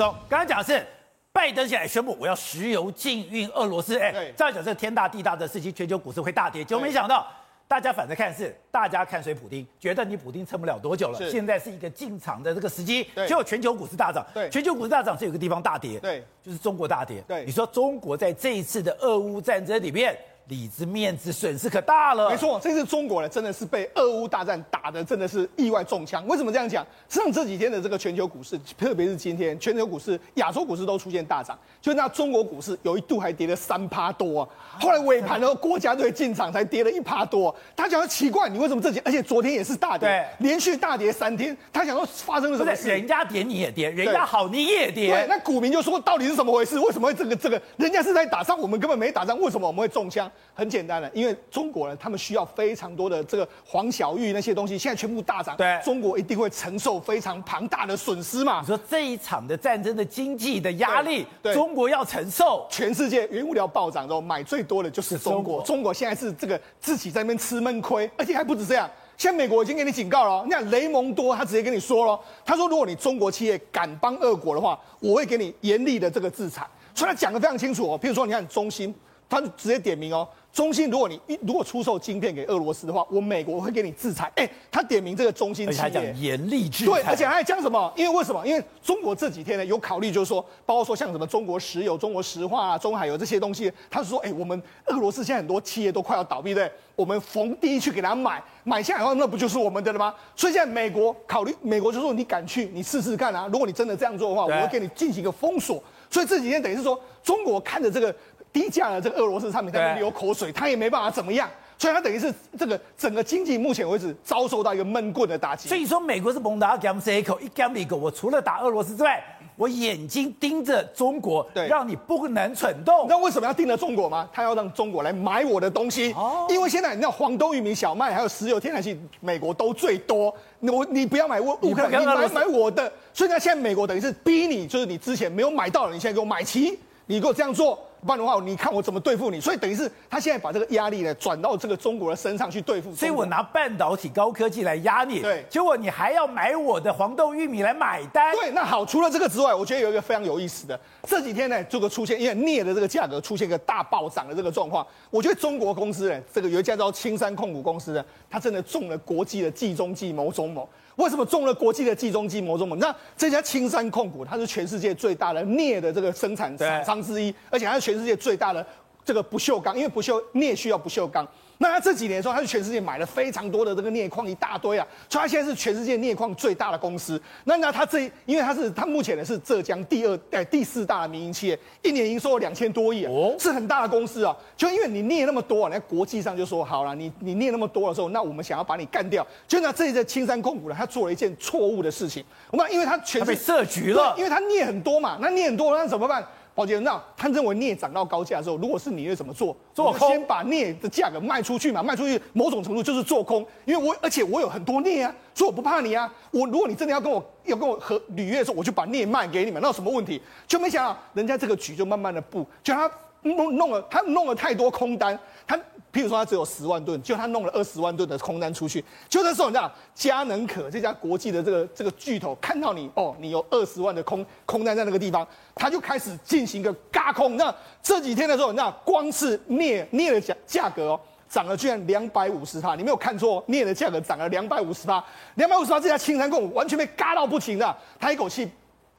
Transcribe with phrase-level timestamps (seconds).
[0.00, 0.82] 走，刚刚讲的是
[1.30, 7.26] 拜登现在宣布我要石油禁运俄罗斯，哎，这样讲这天大地大的事情，全球股市会大跌，结果没想到。
[7.68, 11.30] 大家反着看是，大家看谁普丁，觉得你普丁撑不了多久了。
[11.30, 14.26] 现在是一个进场的这个时机，结果全球股市大涨。
[14.32, 17.22] 对，全球股市大涨是有个地方大跌，对，就是中国大跌。
[17.28, 20.16] 对，你说中国在这一次的俄乌战争里面。
[20.50, 22.28] 里子面子损失可大了。
[22.28, 26.26] 没错，这次中国呢，真的是被俄乌大战打的真的是意外中枪。
[26.26, 26.84] 为什么这样讲？
[27.08, 34.46] 实际上这几天的这个全球股市，特别是今天全球股市、亚洲股市都出现大涨，就那中国股市有一度还跌了三趴多，
[34.80, 37.54] 后来尾盘的国家队进场才跌了一趴多。
[37.76, 39.00] 他讲说奇怪，你为什么这几？
[39.04, 41.56] 而且昨天也是大跌，连续大跌三天。
[41.72, 42.88] 他想说发生了什么事？
[42.88, 45.10] 人家跌你也跌，人家好你也跌。
[45.10, 46.76] 对，那股民就说到底是怎么回事？
[46.80, 47.62] 为什么会这个这个？
[47.76, 50.28] 人家是在打仗，我们根本没打仗，为什么我们会中枪？
[50.52, 58.60] 很简单的，因为中国人他们需要非常多的这个黄小玉那些东西，现在全部大涨，对，中国一定会承受非常庞大的损失嘛。
[58.60, 62.66] 你说这一场的战争的经济的压力，对，中国要承受。
[62.68, 65.62] 全世界原物料暴涨之后，买最多的就是中国。
[65.62, 68.88] 中国现在是这个自己在那边吃闷亏，而且还不止这样。
[69.16, 76.66] 现在美国已经给你警告了，你看雷蒙多他直接跟你说了，他说如果你中国企业敢帮俄国的话，我会给你严厉的这个制裁。
[76.94, 78.94] 所以他讲的非常清楚哦，譬如说你看中芯，
[79.30, 80.28] 他直接点名哦。
[80.52, 84.26] 中芯，如果你一如果出售晶片给俄罗斯的话，我美国会给你制裁。
[84.34, 86.90] 哎、欸，他点名这个中芯企业，还讲严厉制裁。
[86.90, 87.92] 对，而且还讲什么？
[87.94, 88.44] 因为为什么？
[88.44, 100.12] 因为中国这几天呢有考虑，就是说，包括说像什么中国石油、中国石化啊、中海油这些东西，他说，哎、欸，我们俄罗斯现在很多企业都快要倒闭，对，我们逢低去给他买，买下来的话，那不就是我们的了吗？
[100.34, 103.48] 所以现在美国考虑，美国就说你敢去，你试试看啊。
[103.52, 105.80] 如果你真的这样做的话，我会给你进行一个封锁。
[106.12, 108.12] 所以这几天等于是说，中国看着这个。
[108.52, 111.48] 低价的这个俄罗斯产品在那流口水，他也没办法怎么样，
[111.78, 115.68] 所以他等于是这个整个经济目前为止遭受到一个闷棍的打击。
[115.68, 119.22] 所以说，美国是猛打 gam c 一口一 gam 一个，我除了打俄罗斯之外，
[119.56, 123.06] 我眼睛盯着中国，对，让你不能蠢动。
[123.08, 124.26] 那为什么要盯着中国吗？
[124.32, 130.34] 他要让中国来买我的东西，哦，因为现在你知道黄豆、玉米、小麦还有石油、天然气，美国都最多。
[130.60, 132.90] 我你不要买乌乌克兰，你买买我的。
[133.12, 137.78] 所以呢，现在美国等于是逼你，就是你之前没有买到的，你现在给我买齐，你给我这样做。
[138.00, 139.40] 不然的话，你看我怎么对付你？
[139.40, 142.94] 所以等于是他现在把这个压力呢转到这个中国的身上去对付。
[142.94, 148.34] 所以我拿半导体高科技来压你，对，结果你还要买我的黄豆、玉米来买单。
[148.34, 160.68] 对，那好，除了这个之外，我觉得有一个非常有意思的，这几天呢，这个出现因为镍的这个价格出现一个大暴涨的这个状况，我觉得中国公司呢，这个有一家叫青山控股公司呢，它真的中了国际的计中计谋中谋。
[161.00, 162.76] 为什么中了国际的计中计谋中谋？
[162.76, 168.64] 那这家青山控股，它是全世界最大的镍的这个生产厂商之一，而且它是全世界最大的
[169.02, 171.26] 这个不锈钢，因为不锈镍需要不锈钢。
[171.62, 177.20] 那他这几年说，他是全世界买了非常多的这个镍矿，一大堆啊，所以他现在是全世界镍矿最大的公司。
[177.44, 184.34] 那那他这，因为他是他目前呢是浙江第二哎第四大的民营企业，一年营收两千多亿啊，是很大的公司啊。
[184.56, 189.26] 就因为你镍那么多，啊，那国际上就说好了，你你镍那么多的时候，那我们想要把你干掉。
[189.46, 192.24] 就那这一个青山控股呢，他做了一件错误的事情。
[192.50, 196.26] 我们因为他全被设局了，因为他镍很多嘛，那镍很多那怎么办？
[196.54, 199.56] 宝洁，那他认为镍涨到高价的时候，如果是你会怎么做？
[199.74, 206.12] 做空，先把镍的价格卖出去嘛，卖出去某种程度就是做空，因为我而且我有很多镍啊，所以我不怕你啊。
[206.30, 210.20] 我如果你真的要跟我要跟我和履约的时候，我就把镍卖给你们，那有什么问题？
[210.46, 212.90] 就没想到人家这个局就慢慢的布，就他
[213.22, 215.58] 弄弄了，他弄了太多空单，他。
[215.92, 218.78] 譬如说，他只有十万吨，就他弄了二十万吨的空单出去。
[219.08, 227.36] 就这时候，你知道，佳能可这家国际的这个这个巨头看到你哦，你有二十万的空空单在那个地方，他就开始进行一个嘎空。
[227.36, 235.04] 那这几天的时候，你知道，光是镍镍的价价格哦，涨了居然两百五十趴，你没有看错，镍的价格涨了两百五十趴，
[235.34, 238.48] 两百五十趴，这家青山控股完全被嘎到不行的，他一口气。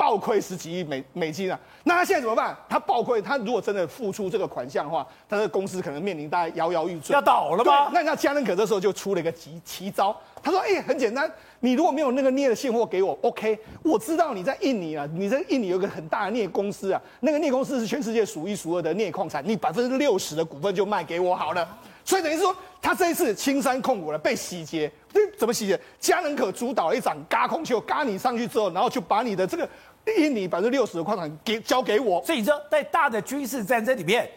[0.01, 1.59] 暴亏十几亿美美金啊！
[1.84, 2.57] 那他现在怎么办？
[2.67, 7.91] 他暴亏，他如果真的付出这个款项的话，他的公司可能面临大家摇摇欲坠，要倒了吗？
[7.94, 21.77] 那那嘉能可这时候就出了一个奇奇招，他说：“哎、欸，很简单，你如果没有那个镍的现货给我，OK，我知道你在印尼啊，你在印尼有个很大的镍公司啊，那个镍公司是全世界数一数二的镍矿产，你百分之六十的股份就卖给我好了。
[22.04, 24.92] 所以等于说，他这一次青山控股了被洗劫，
[25.38, 25.80] 怎么洗劫？
[26.00, 29.69] 嘉能可主导了一场嘎空球，嘎你上去之后，然后就把你的这个。
[30.18, 34.30] 印尼百分之六十的矿产给交给我，所以你说在大的军事战争里面，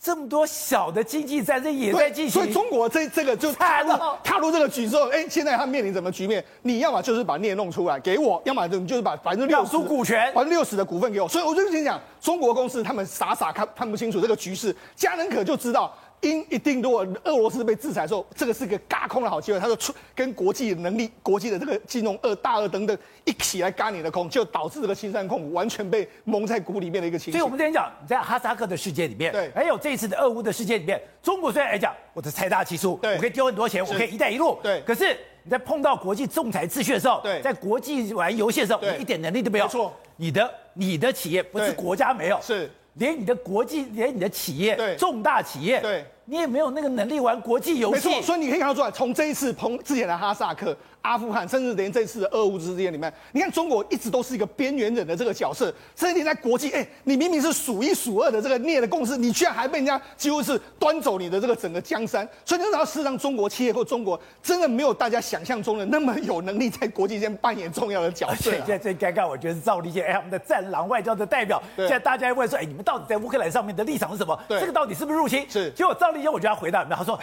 [0.00, 2.42] 这么多小的经济战争也在进行。
[2.42, 3.92] 所以中国这这个就踏入
[4.24, 6.44] 踏入这个局之后，哎，现在他面临什么局面？
[6.62, 11.28] 你要么就是把镍弄出来给我，要么就就是把百分之六十股权，百分之六十的股份给我。
[11.28, 15.96] 所以我就跟你讲，中国公司他们傻傻看看不清楚这个局势，嘉能可就知道。
[16.22, 27.38] 因一定如果俄罗斯被制裁的时候，这个是个嘎空的好机会，他说出跟国际能力、国际的这个金融二大二等等一起来嘎你的空，就导致这个青山控股完全被蒙在鼓里面的一个情况。
[27.38, 42.70] 所以我们之前讲，在哈萨克的世界里面，对，还有这一次的俄乌的世界里面，中国虽然来讲，我的财大气粗，对，我可以丢很多钱，我可以一带一路，对，可是你在碰到国际仲裁秩序的时候，对，在国际玩游戏的时候，你一点能力都没有，没错，你的你的企业不是国家没有，是。
[42.94, 48.08] 连你的国际，连你的企业，重大企业，对，你也没有那个能力玩国际游戏。
[48.08, 50.76] 没错，所以你可以看得出来，从这一次彭之前的哈萨克。
[51.02, 68.54] 阿富汗，甚至连这次的俄乌之间里面，你看中国一直都是一个边缘人的这个角色，甚至在国际，哎、欸，你明明是数一数二的这个镍的公司，你居然还被人家几乎是端走你的这个整个江山，所以你知道，事实上中国企业或中国真的没有大家想象中的那么有能力在国际间扮演重要的角色、啊。
[68.64, 74.38] 现在最尴尬，我觉得是赵立坚，哎，我们的战狼外交的代表，现在大家问说，哎，你们到底在乌克兰上面的立场是什么？
[74.48, 75.44] 这个到底是不是入侵？
[75.50, 75.68] 是。
[75.72, 77.18] 结果赵张丽，我就要回答，然后说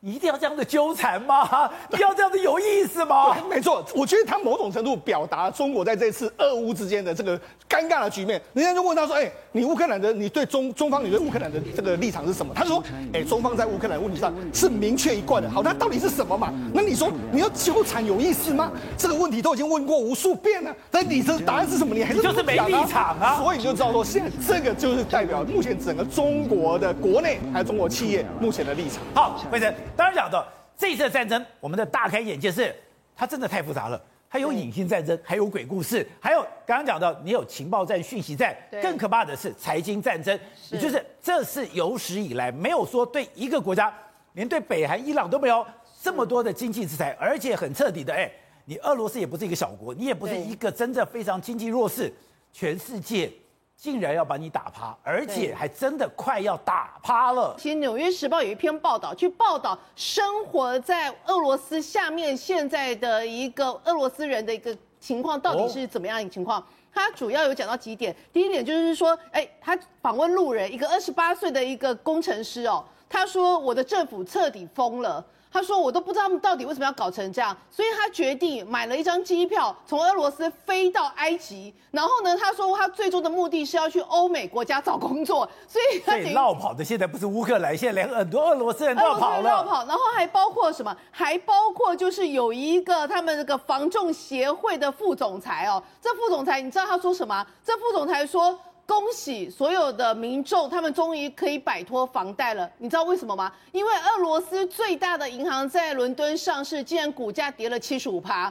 [0.00, 1.68] 一定要这样的纠缠吗？
[1.90, 3.36] 一定要这样子有意思吗？
[3.50, 7.36] 没错，我觉得他某种程度表达中国在这次俄乌之间的这个
[7.68, 8.40] 尴尬的局面。
[8.52, 15.50] 人家就问他说：“哎、欸，你乌克兰的，你对中中方，你对乌克兰的这个立场是什么？”他说：“哎、欸，中方在乌克兰问题上是明确一贯的。
[15.50, 16.52] 好，那到底是什么嘛？
[16.72, 18.70] 那你说你要纠缠有意思吗？
[18.96, 20.74] 这个问题都已经问过无数遍了。
[20.92, 21.92] 但你这答案是什么？
[21.92, 23.36] 你还是就是没立场啊。
[23.42, 29.02] 所以你就知道说，现在这个就是代表目前整个中国的国内还有中国企业目前的立场。
[29.14, 30.46] 好，辉诚，当然讲到。
[30.80, 32.72] 这次的战争，我们的大开眼界是，
[33.16, 34.00] 它真的太复杂了。
[34.30, 40.38] 它有隐性战争，还有鬼故事，还有刚刚讲到你有情报战、讯息战，更可怕的是财经战争。
[40.70, 43.92] 也就是这是有史以来没有说对一个国家，
[44.34, 45.66] 连对北韩、伊朗都没有
[46.00, 48.14] 这么多的经济制裁，而且很彻底的。
[48.14, 48.30] 哎，
[48.66, 52.14] 你俄罗斯也不是一个小国，你也不是一个真正非常经济弱势，
[52.52, 53.28] 全世界。
[53.80, 57.54] 竟然要把你打趴，而且还真的快要打趴了。
[57.56, 66.60] 其实《纽约时报》有一篇报道，去报道生活在俄罗斯下面现在的一个俄罗斯人的一个情况到底是怎么样一个情况。
[66.92, 75.24] 他主要有讲到几点，第一点就是说，哎，他访问路人，一个二十八岁的一个工程师哦，他说我的政府彻底疯了。
[75.50, 81.74] 他说：“我都不知道他们到底为什么要搞成这样，所以他决定买了一张机票，从俄罗斯飞到埃及。
[81.90, 85.48] 然后呢，他说他最终的目的是要去欧美国家找工作。
[85.66, 89.64] 所以他绕跑的现在不是乌克兰，现在连很多俄罗斯人都跑了。
[89.64, 90.94] 跑，然后还包括什么？
[91.10, 95.82] 还包括就是有一个他们那个防重协会的副总裁哦。
[96.02, 97.46] 这副总裁你知道他说什么？
[97.64, 98.58] 这副总裁说。”
[98.88, 102.68] 恭喜所有的民众，他们终于可以摆脱房贷了。
[102.78, 103.52] 你知道为什么吗？
[103.70, 108.50] 因为俄罗斯最大的银行在伦敦上市，竟然股价跌了七十五趴。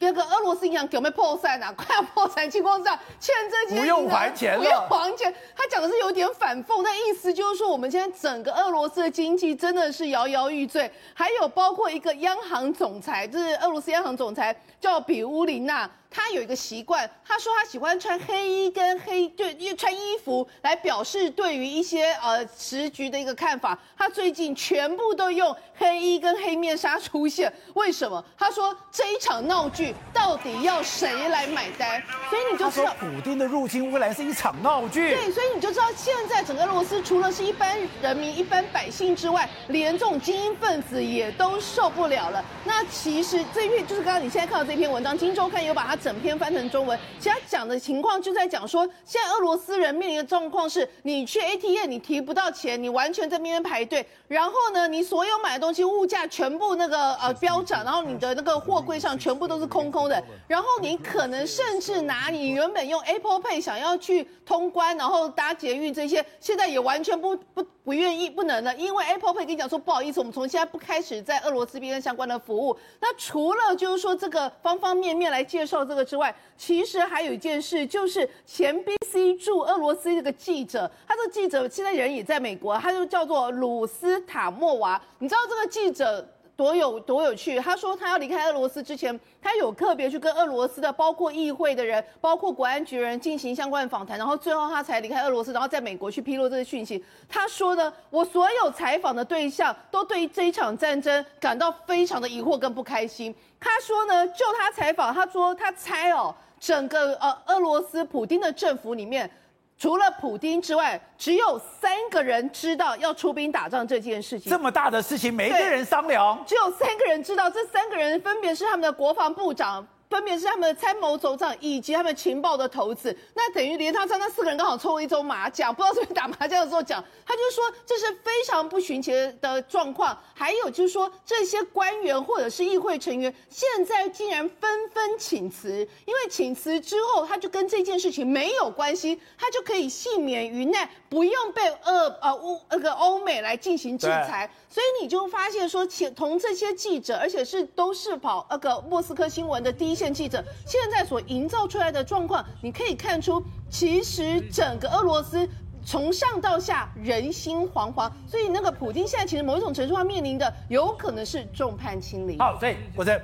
[0.00, 5.34] 那个俄罗斯银行有没有破产啊，快要破产情况下，欠这些不用还钱了，不用还钱。
[5.56, 10.88] 他讲的是有点反讽，但意思就是说，我们现在整个俄罗斯的经济真的是摇摇欲坠。
[11.14, 15.90] 还有包括一个央行总裁，就是俄罗斯央行总裁叫比乌林娜。
[16.10, 23.78] 他有一个习惯，他说他喜欢穿黑衣跟黑，就因为穿衣服来表示对于一些呃时局的一个看法。
[23.96, 28.24] 他最近全部都用黑衣跟黑面纱出现，为什么？
[28.38, 32.02] 他说这一场闹剧到底要谁来买单？
[32.30, 35.14] 所以你就知道，普丁的入侵乌克兰是一场闹剧。
[35.14, 42.42] 对，所以你就知道现在整个俄罗斯除了是一般人民、一般百姓之外，连这种精英分子也都受不了了。
[42.64, 45.97] 那其实这一篇就是刚刚你现在看到这篇文章，《金周刊》有把它。
[46.02, 72.76] 整篇翻成中文，其实他讲的情况就在讲说，现在俄罗斯人面临的状况是，你去 ATM 你提不到钱，你完全在那边排队，然后呢，你所有买的东西物价全部那个呃飙涨，然后你的那个货柜上全部都是空空的，然后你可能甚至拿你原本用 Apple Pay 想要去通关，然后搭捷运这些，现在也完全不不不愿意不能了，因为 Apple Pay 跟你讲说不好意思，我们从现在不开始在俄罗斯边相关的服务。
[73.00, 75.87] 那除了就是说这个方方面面来介绍。
[75.88, 85.00] 这个之外，其实还有一件事，就是前 BC 驻俄罗斯这个记者，他这个记者现在人也在美国，他就叫做鲁斯塔莫娃。
[85.18, 86.28] 你知道这个记者
[86.58, 87.56] 多有多有趣？
[87.60, 97.04] 他说他要离开俄罗斯之前，他有特别去跟俄罗斯的包括议会的人、包括国安局人进行相关访谈，然后最后他才离开俄罗斯，然后在美国去披露这个讯息。
[97.28, 103.32] 他说呢，我所有采访的对象都对这一场战争感到非常的疑惑跟不开心。
[103.60, 109.30] 他说呢，就他采访，他说他猜哦，整个呃俄罗斯普丁的政府里面，
[109.78, 114.50] 除了普丁之外，只有三个人知道要出兵打仗这件事情。
[114.50, 116.36] 这么大的事情，没一个人商量。
[116.44, 123.16] 只有三个人知道，这三个人分别是他们的国防部长分别是他们的参谋总长以及他们情报的头子。
[123.34, 130.18] 那等于连他这那四个人刚好抽了一周麻将，不知道是不是打麻将的时候讲，他就说这是非常不寻常的状况。
[130.34, 135.70] 还有就是说，这些官员或者是议会成员现在竟然纷纷请辞，
[136.06, 144.48] 因为请辞之后，他就跟这件事情没有关系，他就可以幸免于难，不用被呃呃欧那个欧美来进行制裁。
[144.70, 155.48] 所以你就发现说，请同这些记者，而且是都是跑那个莫斯科新闻的第一线记者，现在所营造出来的状况，你可以看出，其实整个俄罗斯
[155.84, 158.08] 从上到下人心惶惶。
[158.28, 162.38] 所以那个普京现在其实某一种程度上面临的，有可能是众叛亲离。
[162.38, 163.20] 好，所以我这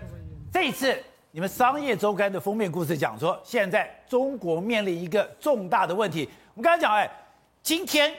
[0.52, 1.00] 这一次
[1.30, 6.28] 你们商业周刊的封面故事讲说，现在中国面临一个重大的问题。
[6.54, 7.08] 我们刚才讲，哎，
[7.62, 8.12] 今天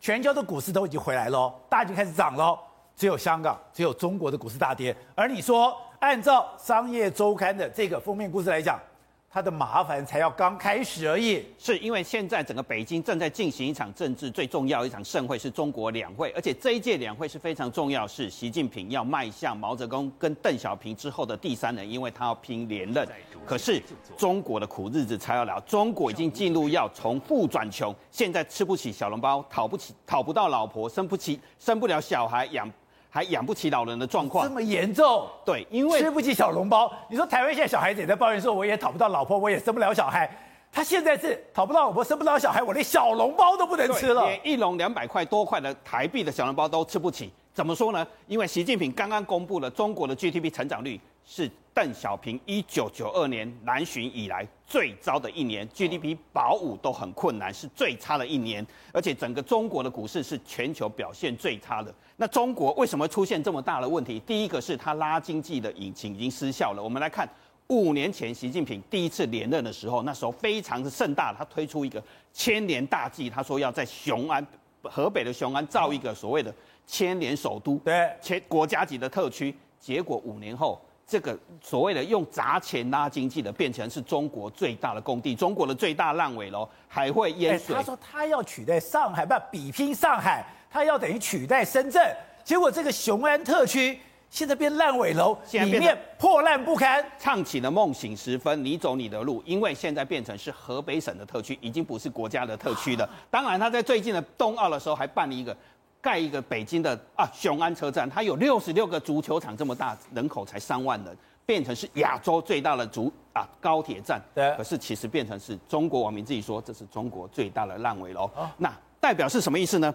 [0.00, 2.58] 全球的股市都已经回来了，大家已经开始涨了。
[2.96, 4.94] 只有香港，只有中国的股市大跌。
[5.14, 8.80] 而你说，按照《商业周刊》的这个封面故事来讲，
[9.28, 11.44] 它的麻烦才要刚开始而已。
[11.58, 23.06] 是因为现在整个北京正在进行一场政治最重要一场盛会，是中国两会，而且这一届两会是非常重要，是习近平要迈向毛泽东跟邓小平之后的第三人，因为他要拼连任。
[23.44, 23.82] 可是
[24.16, 32.66] 中国的苦日子才要来，中国已经进入要从富转穷，现在吃不起小笼包，讨不起，讨不到老婆，生不起，生不了小孩，养。
[33.10, 35.28] 还养不起老人的状况这么严重？
[35.44, 36.90] 对，因为吃不起小笼包。
[37.08, 40.30] 你说台湾现在小孩子也在抱怨说，我也讨不到老婆，我也生不了小孩。
[40.72, 47.32] 他现在是讨不到老婆，生不了小孩，我连小笼包都不能吃了，连一笼两百块多块的台币的小笼包都吃不起。
[47.52, 48.06] 怎么说呢？
[48.28, 58.66] 因为习近平刚刚公布了中国的 GDP 成长率是邓小平一九九二年南巡以来最糟的一年，GDP 保五都很困难，是最差的一年。
[58.92, 61.94] 而且整个中国的股市是全球表现最差的。
[62.16, 64.20] 那中国为什么出现这么大的问题？
[64.20, 66.82] 第一个是它拉经济的引擎已经失效了。
[66.82, 67.28] 我们来看
[67.68, 74.44] 五年前习近平第一次连任的时候，那时候非常的盛大，他推出一个千年大计，他说要在雄安，
[74.82, 76.52] 河北的雄安造一个所谓的。
[76.86, 87.74] 千年首都，对，千国家级的特区，结果五年后，这个所谓的用砸钱拉经济的，变成是中国最大的工地，中国的最大烂尾楼还会淹水。
[87.74, 92.00] 他说他要取代上海，不比拼上海，他要等于取代深圳。
[92.44, 93.98] 结果这个雄安特区
[94.30, 97.04] 现在变烂尾楼，里面破烂不堪。
[97.18, 103.10] 唱起了梦醒时分，你走你的路，因为现在变成是河北省的特区，已经不是国家的特区了。
[103.28, 105.56] 当然，他在最近的冬奥的时候还办了一个。
[106.02, 114.20] 盖一个北京的啊雄安车站，它有六十六个足球场这么大，人口才三万人，变成是亚洲最大的足啊高铁站。
[114.34, 114.54] 对。
[114.56, 118.24] 可是其实变成是中国网民自己说，这是中国最大的烂尾楼。
[118.34, 118.48] 哦。
[118.56, 119.94] 那代表是什么意思呢？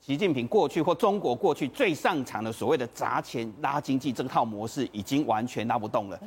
[0.00, 6.18] 习近平过去或中国过去最擅长的所谓的砸钱拉经济这套模式，已经完全拉不动了。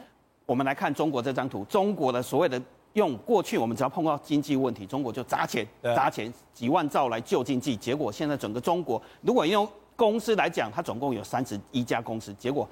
[0.45, 2.61] 我们来看中国这张图，中国的所谓的。
[2.93, 7.75] 用过去我们只要碰到经济问题，中国就砸钱砸钱几万兆来救经济。
[7.75, 12.67] 结果现在整个中国，如果用公司来讲，它总共有三十一家公司，结果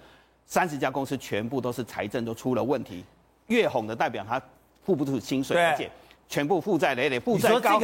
[0.45, 3.03] 三十家公司全部都是财政都出了问题。
[3.47, 4.41] 越红的代表他
[4.83, 5.89] 付不出薪水，而且
[6.27, 7.79] 全部负债累累，负债高。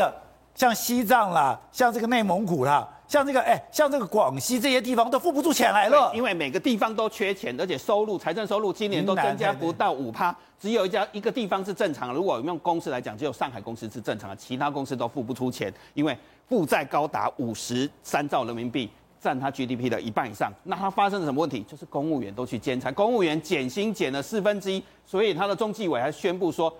[0.53, 12.15] 像西藏啦，像这个内蒙古啦，像这个哎，像这个广西这些地方都付不出钱来了，因为每个地方都缺钱，而且收入财政收入今年都增加不到五趴，只有一家一个地方是正常的。
[12.15, 16.17] 如果用公司来讲，只有上海公司是正常的，其他公司都付不出钱，因为
[16.49, 20.51] 负债高达五十三兆人民币，占它 GDP 的一半以上。
[20.63, 21.63] 那它发生了什么问题？
[21.67, 26.73] 就是公务员都去兼差，公务员减薪减了四分之一，所以他的中纪委还宣布说。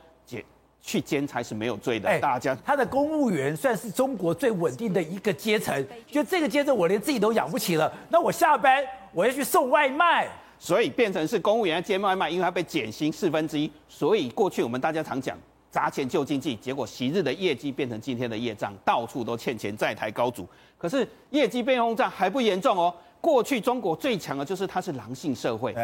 [0.88, 2.08] 去兼差是没有罪的。
[2.08, 10.28] 哎，大家，他的公务员算是中国最稳定的一个阶层，就这个阶层，我连自己都养不起了，那我下班我要去送外卖，
[10.60, 15.36] 所以变成是公务员兼外卖，因为他被减薪四分之一，所以过去我们大家常讲
[15.72, 20.48] 砸钱救经济，结果昔日的业绩变成今天的业障，到处都欠钱，债台高筑。
[20.78, 25.76] 可是业绩被轰炸还不严重哦，过去中国最强的就是它是狼性社会，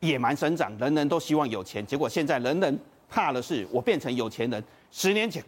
[0.00, 2.78] 野蛮生长，人人都希望有钱，结果现在人人。
[3.10, 4.62] 怕的是我变成有钱人。
[4.92, 5.42] 十年前，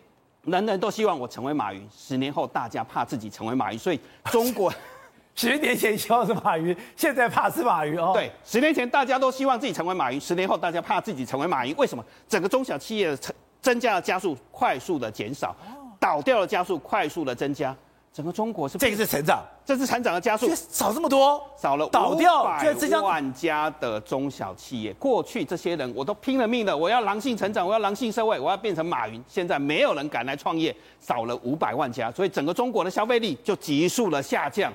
[0.45, 3.78] 人人都希望我成为马云；十年后，大家怕自己成为马云。
[3.78, 4.73] 所以，中国
[5.35, 8.11] 十年前希望是马云，现在怕是马云哦。
[8.12, 11.75] 对，十年前大家都希望自己成为马云，十年后大家怕自己成为马云。
[11.76, 12.04] 为什么？
[12.28, 15.57] 整个中小企业的增增加的加速快速的减少，
[15.99, 17.75] 倒掉的加速快速的增加。
[18.12, 24.92] 整个中国是这个是成长，这是成长的加速，少这么多，少了倒掉百万家的中小企业。
[24.95, 29.23] 过去这些人我都拼了命的，我要狼性成长，我要狼性社会，我要变成马云。
[29.26, 34.71] 现在没有人敢来创业，少了五百万家，所以整个中国的消费力就急速的下降。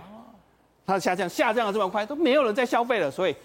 [0.87, 3.35] 它的下降下降的这么快，都没有人在消费了，所以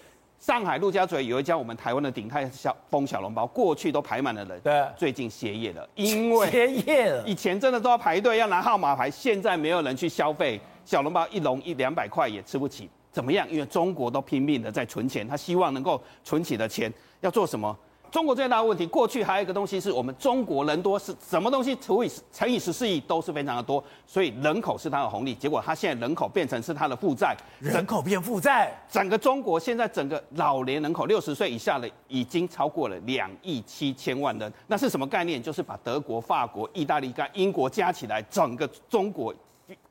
[0.43, 7.23] 上海陆家嘴有一家我们台湾的鼎泰小风小笼包，过去都排满了人，对，最近歇业了，因为歇业了。
[7.25, 13.49] 以前真的都要排队要拿号码牌，现在没有人去消费小笼包，一笼一两百块也吃不起，怎么样？
[13.49, 17.73] 因为中国都拼命的在存钱，他希望能够存起的钱要做什么？
[18.13, 25.33] 中国最大的问题，过去还有一个东西是我们中国人多，是什么东西除以乘以十四亿都是非常的多，所以人口是它的红利。
[25.33, 34.53] 结果它现在人口变成是它的负债，人口变负债，整个中国现在整个老年人口六十岁以下的已经超过了两亿七千万人。
[34.67, 35.41] 那是什么概念？
[35.41, 39.33] 就是把德国、法国、意大利跟英国加起来，整个中国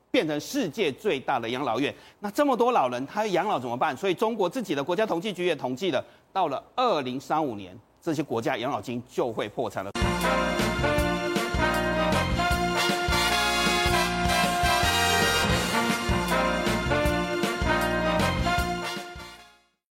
[0.09, 1.93] 变成世界最大的养老院。
[2.21, 3.97] 那这么多老人，他养老怎么办？
[3.97, 6.01] 所以中国自己的国家统计局也统计了，
[6.31, 7.77] 到了二零三五年。
[8.03, 10.92] 这些国家养老金就会破产了。